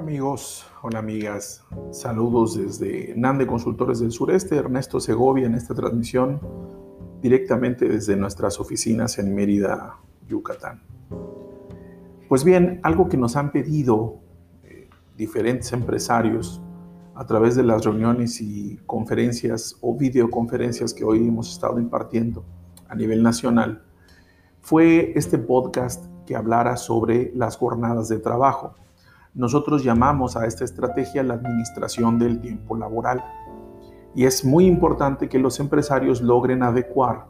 [0.00, 6.40] Hola amigos, hola amigas, saludos desde NANDE Consultores del Sureste, Ernesto Segovia en esta transmisión
[7.20, 10.82] directamente desde nuestras oficinas en Mérida, Yucatán.
[12.30, 14.20] Pues bien, algo que nos han pedido
[14.64, 14.88] eh,
[15.18, 16.62] diferentes empresarios
[17.14, 22.42] a través de las reuniones y conferencias o videoconferencias que hoy hemos estado impartiendo
[22.88, 23.84] a nivel nacional
[24.62, 28.76] fue este podcast que hablara sobre las jornadas de trabajo.
[29.34, 33.24] Nosotros llamamos a esta estrategia la administración del tiempo laboral.
[34.14, 37.26] Y es muy importante que los empresarios logren adecuar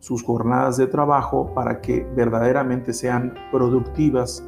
[0.00, 4.44] sus jornadas de trabajo para que verdaderamente sean productivas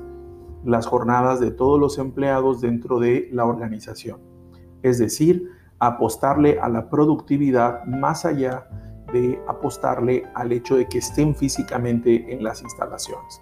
[0.65, 4.21] las jornadas de todos los empleados dentro de la organización.
[4.83, 8.67] Es decir, apostarle a la productividad más allá
[9.13, 13.41] de apostarle al hecho de que estén físicamente en las instalaciones.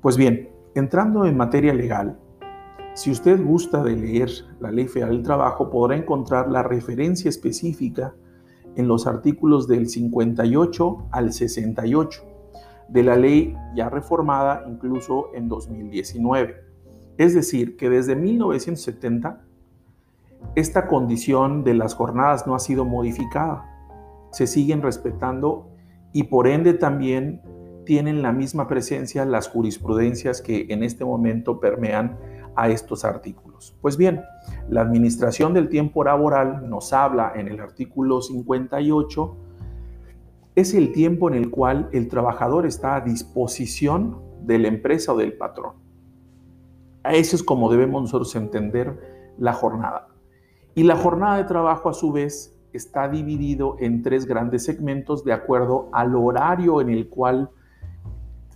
[0.00, 2.18] Pues bien, entrando en materia legal,
[2.98, 8.16] si usted gusta de leer la Ley Federal del Trabajo, podrá encontrar la referencia específica
[8.74, 12.22] en los artículos del 58 al 68
[12.88, 16.56] de la ley ya reformada incluso en 2019.
[17.18, 19.44] Es decir, que desde 1970
[20.56, 23.64] esta condición de las jornadas no ha sido modificada.
[24.32, 25.68] Se siguen respetando
[26.12, 27.42] y por ende también
[27.84, 32.18] tienen la misma presencia las jurisprudencias que en este momento permean
[32.58, 33.76] a estos artículos.
[33.80, 34.22] Pues bien,
[34.68, 39.36] la administración del tiempo laboral nos habla en el artículo 58,
[40.56, 45.16] es el tiempo en el cual el trabajador está a disposición de la empresa o
[45.16, 45.74] del patrón.
[47.04, 50.08] A eso es como debemos entender la jornada.
[50.74, 55.32] Y la jornada de trabajo a su vez está dividido en tres grandes segmentos de
[55.32, 57.50] acuerdo al horario en el cual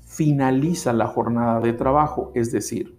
[0.05, 2.97] finaliza la jornada de trabajo, es decir,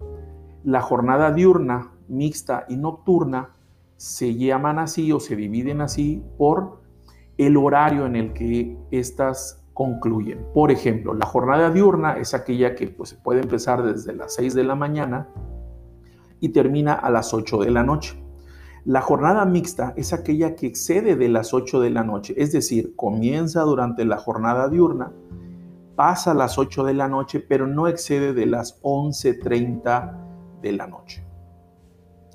[0.64, 3.50] la jornada diurna, mixta y nocturna
[3.98, 6.82] se llaman así o se dividen así por
[7.38, 10.46] el horario en el que éstas concluyen.
[10.54, 14.64] Por ejemplo, la jornada diurna es aquella que pues, puede empezar desde las 6 de
[14.64, 15.28] la mañana
[16.40, 18.22] y termina a las 8 de la noche.
[18.86, 22.96] La jornada mixta es aquella que excede de las 8 de la noche, es decir,
[22.98, 25.14] comienza durante la jornada diurna,
[25.96, 30.33] pasa a las 8 de la noche, pero no excede de las 11.30
[30.64, 31.24] de la noche.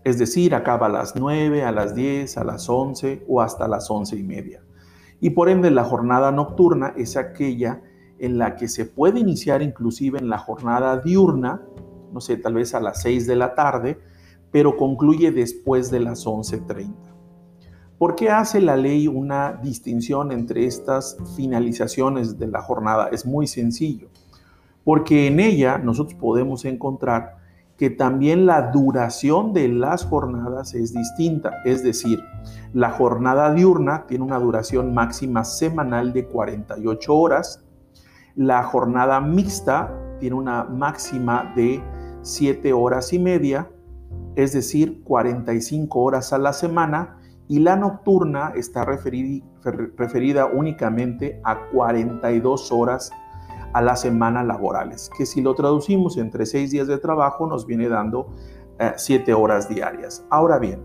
[0.04, 3.90] Es decir, acaba a las 9, a las 10, a las 11 o hasta las
[3.90, 4.62] 11 y media.
[5.20, 7.82] Y por ende la jornada nocturna es aquella
[8.20, 11.62] en la que se puede iniciar inclusive en la jornada diurna,
[12.12, 13.98] no sé, tal vez a las 6 de la tarde,
[14.50, 16.94] pero concluye después de las 11.30.
[17.98, 23.08] ¿Por qué hace la ley una distinción entre estas finalizaciones de la jornada?
[23.10, 24.08] Es muy sencillo,
[24.84, 27.37] porque en ella nosotros podemos encontrar
[27.78, 31.62] que también la duración de las jornadas es distinta.
[31.64, 32.20] Es decir,
[32.72, 37.64] la jornada diurna tiene una duración máxima semanal de 48 horas.
[38.34, 41.80] La jornada mixta tiene una máxima de
[42.22, 43.70] 7 horas y media,
[44.34, 47.16] es decir, 45 horas a la semana.
[47.46, 53.10] Y la nocturna está referida, únicamente a 42 horas
[53.72, 57.88] a la semana laborales, que si lo traducimos entre seis días de trabajo nos viene
[57.88, 58.28] dando
[58.78, 60.24] eh, siete horas diarias.
[60.30, 60.80] Ahora bien,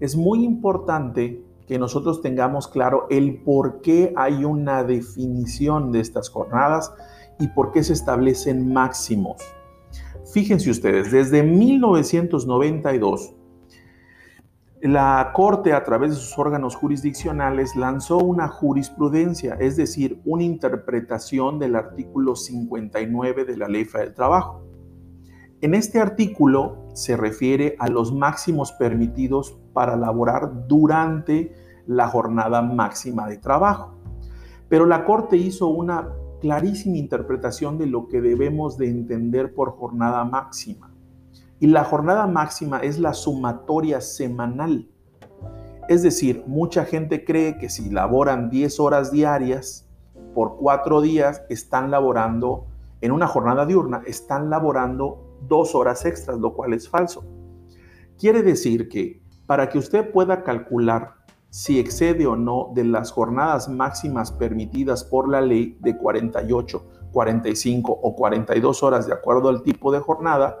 [0.00, 6.28] es muy importante que nosotros tengamos claro el por qué hay una definición de estas
[6.28, 6.92] jornadas
[7.38, 9.42] y por qué se establecen máximos.
[10.32, 13.34] Fíjense ustedes, desde 1992
[14.84, 21.58] la Corte, a través de sus órganos jurisdiccionales, lanzó una jurisprudencia, es decir, una interpretación
[21.58, 24.62] del artículo 59 de la Ley Federal del Trabajo.
[25.62, 31.54] En este artículo se refiere a los máximos permitidos para laborar durante
[31.86, 33.94] la jornada máxima de trabajo.
[34.68, 36.10] Pero la Corte hizo una
[36.42, 40.93] clarísima interpretación de lo que debemos de entender por jornada máxima.
[41.64, 44.86] Y la jornada máxima es la sumatoria semanal.
[45.88, 49.88] Es decir, mucha gente cree que si laboran 10 horas diarias
[50.34, 52.66] por cuatro días, están laborando
[53.00, 57.24] en una jornada diurna, están laborando dos horas extras, lo cual es falso.
[58.18, 61.14] Quiere decir que para que usted pueda calcular
[61.48, 67.90] si excede o no de las jornadas máximas permitidas por la ley de 48, 45
[67.90, 70.58] o 42 horas de acuerdo al tipo de jornada,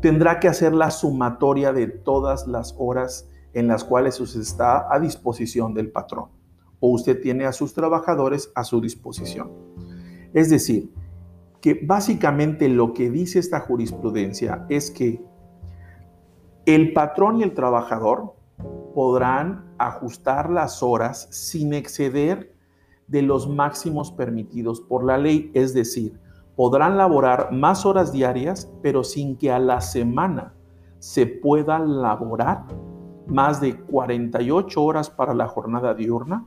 [0.00, 4.98] tendrá que hacer la sumatoria de todas las horas en las cuales usted está a
[5.00, 6.28] disposición del patrón
[6.80, 9.50] o usted tiene a sus trabajadores a su disposición.
[10.32, 10.92] Es decir,
[11.60, 15.22] que básicamente lo que dice esta jurisprudencia es que
[16.66, 18.34] El patrón y el trabajador
[18.94, 22.54] podrán ajustar las horas sin exceder
[23.08, 26.20] de los máximos permitidos por la ley, es decir,
[26.60, 30.52] podrán laborar más horas diarias, pero sin que a la semana
[30.98, 32.66] se pueda laborar
[33.26, 36.46] más de 48 horas para la jornada diurna,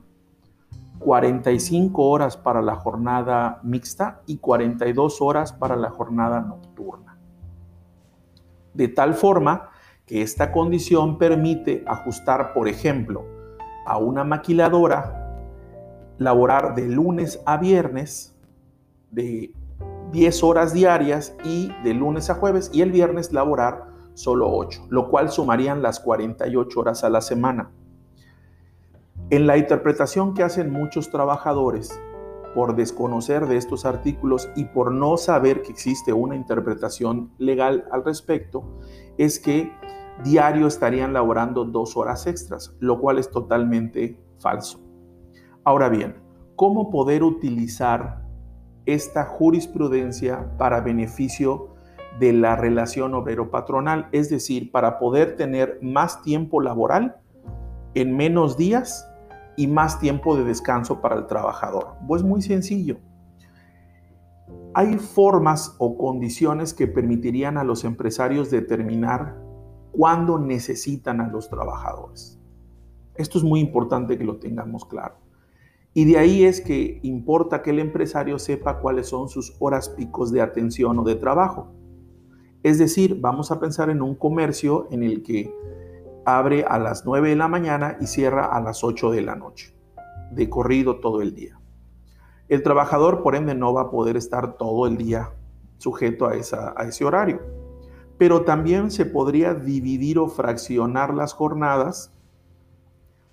[1.00, 7.18] 45 horas para la jornada mixta y 42 horas para la jornada nocturna.
[8.72, 9.70] De tal forma
[10.06, 13.24] que esta condición permite ajustar, por ejemplo,
[13.84, 15.40] a una maquiladora
[16.18, 18.38] laborar de lunes a viernes
[19.10, 19.52] de
[20.14, 25.10] 10 horas diarias y de lunes a jueves y el viernes laborar solo 8, lo
[25.10, 27.72] cual sumarían las 48 horas a la semana.
[29.30, 32.00] En la interpretación que hacen muchos trabajadores
[32.54, 38.04] por desconocer de estos artículos y por no saber que existe una interpretación legal al
[38.04, 38.62] respecto,
[39.18, 39.72] es que
[40.22, 44.78] diario estarían laborando dos horas extras, lo cual es totalmente falso.
[45.64, 46.22] Ahora bien,
[46.54, 48.23] ¿cómo poder utilizar
[48.86, 51.74] esta jurisprudencia para beneficio
[52.18, 54.08] de la relación obrero-patronal?
[54.12, 57.16] Es decir, para poder tener más tiempo laboral
[57.94, 59.08] en menos días
[59.56, 61.94] y más tiempo de descanso para el trabajador?
[62.06, 62.98] Pues muy sencillo.
[64.74, 69.36] Hay formas o condiciones que permitirían a los empresarios determinar
[69.92, 72.40] cuándo necesitan a los trabajadores.
[73.14, 75.23] Esto es muy importante que lo tengamos claro.
[75.96, 80.32] Y de ahí es que importa que el empresario sepa cuáles son sus horas picos
[80.32, 81.72] de atención o de trabajo.
[82.64, 85.54] Es decir, vamos a pensar en un comercio en el que
[86.24, 89.76] abre a las 9 de la mañana y cierra a las 8 de la noche,
[90.32, 91.60] de corrido todo el día.
[92.48, 95.30] El trabajador, por ende, no va a poder estar todo el día
[95.78, 97.40] sujeto a, a ese horario.
[98.18, 102.12] Pero también se podría dividir o fraccionar las jornadas,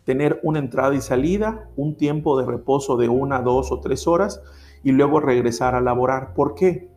[0.04, 4.42] tener una entrada y salida, un tiempo de reposo de una, dos o tres horas
[4.84, 6.34] y luego regresar a laborar.
[6.34, 6.90] ¿Por qué?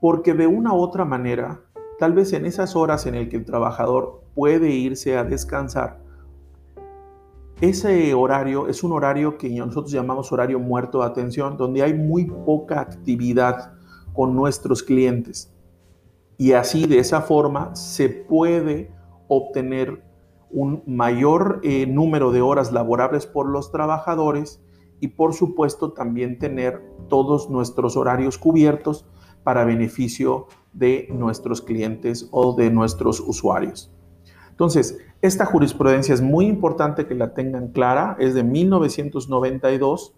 [0.00, 1.60] Porque de una u otra manera
[2.02, 6.00] Tal vez en esas horas en el que el trabajador puede irse a descansar,
[7.60, 12.24] ese horario es un horario que nosotros llamamos horario muerto de atención, donde hay muy
[12.24, 13.74] poca actividad
[14.14, 15.54] con nuestros clientes.
[16.38, 18.90] Y así, de esa forma, se puede
[19.28, 20.02] obtener
[20.52, 24.62] un mayor eh, número de horas laborables por los trabajadores
[25.00, 29.06] y, por supuesto, también tener todos nuestros horarios cubiertos
[29.42, 33.92] para beneficio de nuestros clientes o de nuestros usuarios.
[34.50, 40.14] Entonces, esta jurisprudencia es muy importante que la tengan clara, es de 1992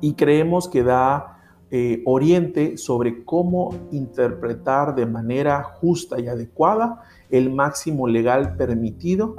[0.00, 1.32] y creemos que da
[1.70, 7.00] eh, oriente sobre cómo interpretar de manera justa y adecuada
[7.32, 9.34] el máximo legal permitido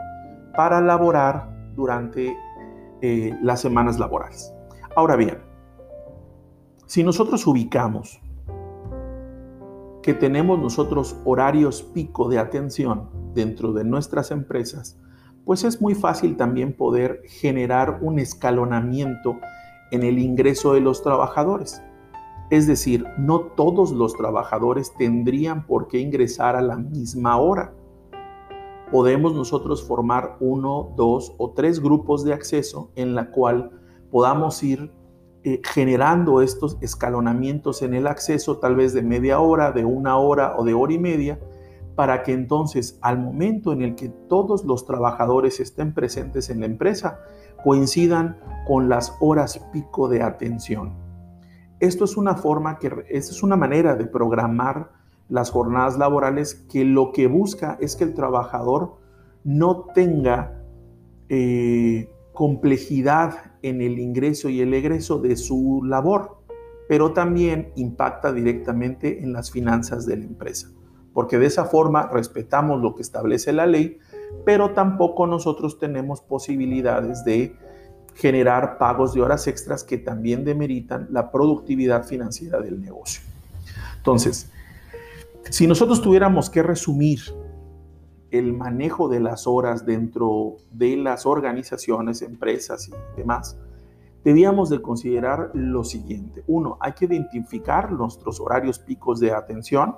[0.56, 2.36] para laborar durante
[3.02, 4.54] eh, las semanas laborales.
[4.96, 5.38] Ahora bien,
[6.86, 8.20] si nosotros ubicamos
[10.02, 15.00] que tenemos nosotros horarios pico de atención dentro de nuestras empresas,
[15.46, 19.40] pues es muy fácil también poder generar un escalonamiento
[19.92, 21.82] en el ingreso de los trabajadores.
[22.50, 27.74] Es decir, no todos los trabajadores tendrían por qué ingresar a la misma hora.
[28.94, 33.72] Podemos nosotros formar uno, dos o tres grupos de acceso en la cual
[34.12, 34.92] podamos ir
[35.44, 40.54] eh, generando estos escalonamientos en el acceso, tal vez de media hora, de una hora
[40.60, 41.40] o de hora y media,
[41.96, 46.68] para que entonces al momento en el que todos los trabajadores estén presentes en la
[46.68, 47.20] empresa,
[47.64, 50.94] coincidan con las horas pico de atención.
[51.80, 54.92] Esto es una forma que es una manera de programar
[55.30, 58.98] las jornadas laborales que lo que busca es que el trabajador
[59.44, 60.62] no tenga
[61.30, 66.38] eh, complejidad en el ingreso y el egreso de su labor,
[66.88, 70.70] pero también impacta directamente en las finanzas de la empresa,
[71.14, 74.00] porque de esa forma respetamos lo que establece la ley,
[74.46, 77.56] pero tampoco nosotros tenemos posibilidades de
[78.16, 83.24] generar pagos de horas extras que también demeritan la productividad financiera del negocio.
[83.98, 84.52] Entonces,
[85.50, 87.20] si nosotros tuviéramos que resumir
[88.32, 93.58] el manejo de las horas dentro de las organizaciones, empresas y demás,
[94.24, 96.44] debíamos de considerar lo siguiente.
[96.48, 99.96] Uno, hay que identificar nuestros horarios picos de atención,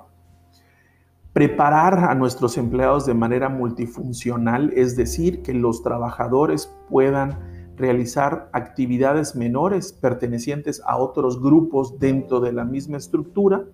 [1.32, 7.38] preparar a nuestros empleados de manera multifuncional, es decir, que los trabajadores puedan
[7.76, 13.64] realizar actividades menores pertenecientes a otros grupos dentro de la misma estructura,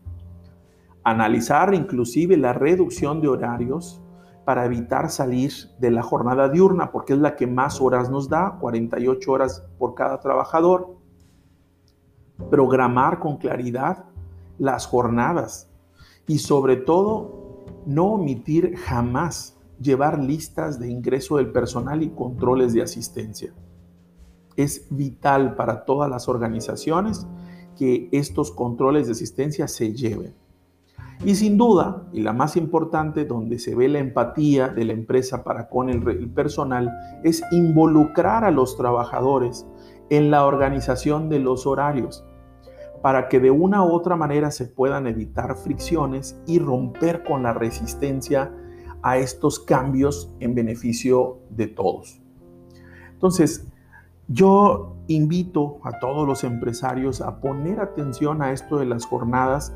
[1.05, 4.03] analizar inclusive la reducción de horarios,
[4.45, 8.59] para evitar salir de la jornada diurna, porque es la que más horas nos da,
[8.61, 10.97] 48 horas por cada trabajador.
[12.51, 14.05] Programar con claridad
[14.59, 15.71] las jornadas
[16.27, 22.83] y sobre todo no omitir jamás llevar listas de ingreso del personal y controles de
[22.83, 23.53] asistencia.
[24.57, 27.27] Es vital para todas las organizaciones
[27.77, 30.35] que estos controles de asistencia se lleven.
[31.25, 35.45] Y sin duda, y la más importante, donde se ve la empatía de la empresa
[35.45, 36.91] para con el, personal,
[37.23, 39.65] es involucrar a los trabajadores
[40.11, 42.25] en la organización de los horarios,
[43.03, 47.53] para que de una u otra manera se puedan evitar fricciones y romper con la
[47.53, 48.53] resistencia
[49.03, 52.21] a estos cambios en beneficio de todos.
[53.13, 53.69] Entonces,
[54.27, 59.73] yo invito a todos los empresarios a poner atención a esto de las jornadas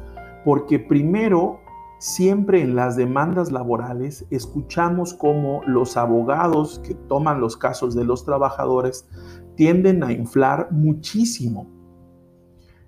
[0.46, 1.58] porque primero,
[1.98, 8.24] siempre en las demandas laborales escuchamos cómo los abogados que toman los casos de los
[8.24, 9.08] trabajadores
[9.56, 11.68] tienden a inflar muchísimo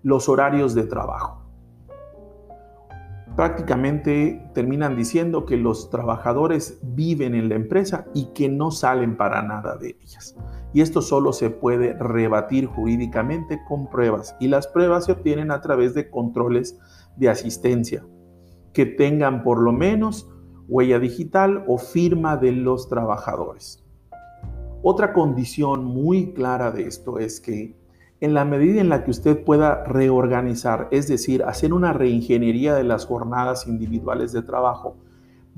[0.04, 1.42] los horarios de trabajo.
[3.34, 9.42] Prácticamente terminan diciendo que los trabajadores viven en la empresa y que no salen para
[9.42, 10.36] nada de ellas.
[10.72, 15.60] Y esto solo se puede rebatir jurídicamente con pruebas y las pruebas se obtienen a
[15.60, 16.78] través de controles
[17.18, 18.04] de asistencia
[18.72, 20.30] que tengan por lo menos
[20.68, 23.84] huella digital o firma de los trabajadores.
[24.82, 27.76] Otra condición muy clara de esto es que
[28.20, 32.84] en la medida en la que usted pueda reorganizar, es decir, hacer una reingeniería de
[32.84, 34.96] las jornadas individuales de trabajo,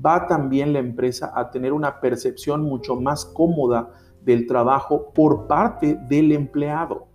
[0.03, 3.91] va también la empresa a tener una percepción mucho más cómoda
[4.23, 7.07] del trabajo por parte del empleado.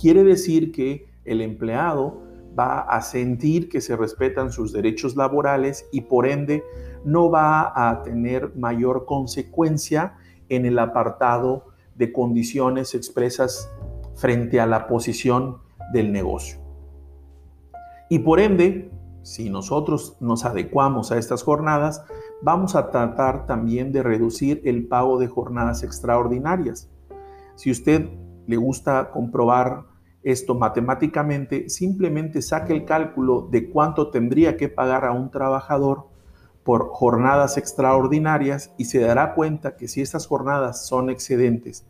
[0.00, 2.27] Quiere decir que el empleado
[2.58, 6.64] va a sentir que se respetan sus derechos laborales y por ende
[7.04, 10.16] no va a tener mayor consecuencia
[10.48, 13.70] en el apartado de condiciones expresas
[14.14, 15.58] frente a la posición
[15.92, 16.58] del negocio.
[18.08, 18.90] Y por ende,
[19.22, 22.04] si nosotros nos adecuamos a estas jornadas,
[22.42, 26.90] vamos a tratar también de reducir el pago de jornadas extraordinarias.
[27.54, 28.08] Si usted
[28.46, 29.84] le gusta comprobar
[30.30, 36.06] esto matemáticamente, simplemente saque el cálculo de cuánto tendría que pagar a un trabajador
[36.64, 41.86] por jornadas extraordinarias y se dará cuenta que si estas jornadas son excedentes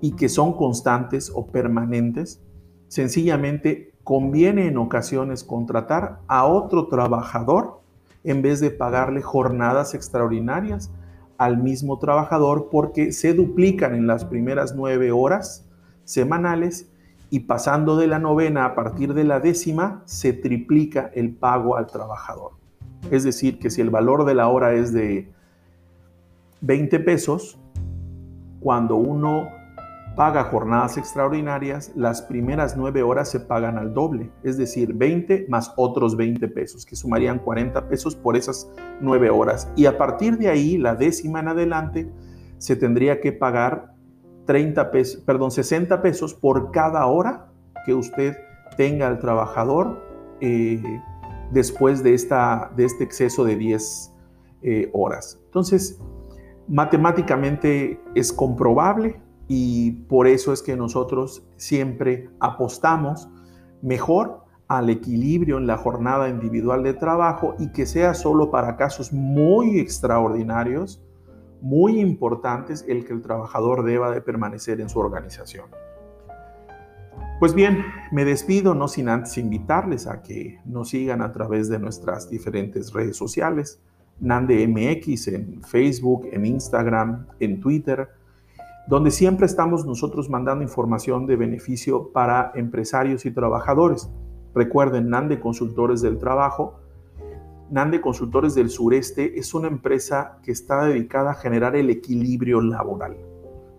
[0.00, 2.40] y que son constantes o permanentes,
[2.88, 7.80] sencillamente conviene en ocasiones contratar a otro trabajador
[8.24, 10.90] en vez de pagarle jornadas extraordinarias
[11.38, 15.66] al mismo trabajador porque se duplican en las primeras nueve horas
[16.04, 16.90] semanales
[17.30, 21.86] y pasando de la novena a partir de la décima se triplica el pago al
[21.86, 22.52] trabajador.
[23.10, 25.30] Es decir, que si el valor de la hora es de
[26.60, 27.58] 20 pesos,
[28.60, 29.48] cuando uno
[30.16, 35.74] paga jornadas extraordinarias, las primeras nueve horas se pagan al doble, es decir, 20 más
[35.76, 38.68] otros 20 pesos, que sumarían 40 pesos por esas
[39.00, 39.70] nueve horas.
[39.76, 42.10] Y a partir de ahí, la décima en adelante,
[42.56, 43.95] se tendría que pagar
[44.46, 47.52] 30 pesos, perdón, 60 pesos por cada hora
[47.84, 48.36] que usted
[48.76, 50.02] tenga al trabajador
[50.40, 50.82] eh,
[51.50, 54.12] después de, esta, de este exceso de 10
[54.62, 55.40] eh, horas.
[55.44, 56.00] Entonces,
[56.68, 63.28] matemáticamente es comprobable y por eso es que nosotros siempre apostamos
[63.82, 69.12] mejor al equilibrio en la jornada individual de trabajo y que sea solo para casos
[69.12, 71.00] muy extraordinarios
[71.60, 75.66] muy importantes el que el trabajador deba de permanecer en su organización.
[77.38, 81.78] Pues bien, me despido no sin antes invitarles a que nos sigan a través de
[81.78, 83.80] nuestras diferentes redes sociales,
[84.18, 88.08] Nande MX en Facebook, en Instagram, en Twitter,
[88.88, 94.08] donde siempre estamos nosotros mandando información de beneficio para empresarios y trabajadores.
[94.54, 96.80] Recuerden, Nande Consultores del Trabajo
[97.68, 103.16] Nande Consultores del Sureste es una empresa que está dedicada a generar el equilibrio laboral.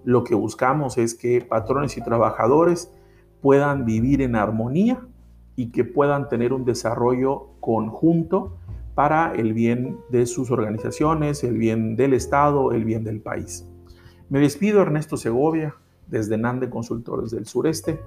[0.04, 2.92] Lo que buscamos es que patrones y trabajadores
[3.42, 5.08] puedan vivir en armonía
[5.56, 8.58] y que puedan tener un desarrollo conjunto
[8.94, 13.66] para el bien de sus organizaciones, el bien del Estado, el bien del país.
[14.30, 15.76] Me despido Ernesto Segovia
[16.08, 18.02] desde Nande Consultores del Sureste.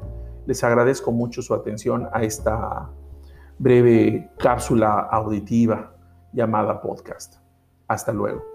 [0.47, 2.91] Les agradezco mucho su atención a esta
[3.61, 5.93] breve cápsula auditiva
[6.33, 7.37] llamada podcast.
[7.89, 8.50] Hasta luego.